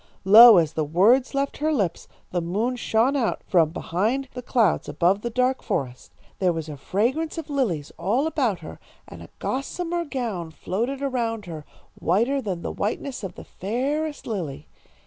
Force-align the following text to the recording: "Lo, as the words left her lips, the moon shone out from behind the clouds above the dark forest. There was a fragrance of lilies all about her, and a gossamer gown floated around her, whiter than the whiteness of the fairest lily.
"Lo, 0.25 0.57
as 0.57 0.73
the 0.73 0.83
words 0.83 1.35
left 1.35 1.57
her 1.57 1.71
lips, 1.71 2.07
the 2.31 2.41
moon 2.41 2.75
shone 2.75 3.15
out 3.15 3.43
from 3.45 3.69
behind 3.69 4.27
the 4.33 4.41
clouds 4.41 4.89
above 4.89 5.21
the 5.21 5.29
dark 5.29 5.61
forest. 5.61 6.11
There 6.39 6.51
was 6.51 6.67
a 6.67 6.75
fragrance 6.75 7.37
of 7.37 7.51
lilies 7.51 7.91
all 7.99 8.25
about 8.25 8.61
her, 8.61 8.79
and 9.07 9.21
a 9.21 9.29
gossamer 9.37 10.05
gown 10.05 10.49
floated 10.49 11.03
around 11.03 11.45
her, 11.45 11.65
whiter 11.93 12.41
than 12.41 12.63
the 12.63 12.71
whiteness 12.71 13.23
of 13.23 13.35
the 13.35 13.43
fairest 13.45 14.25
lily. 14.25 14.65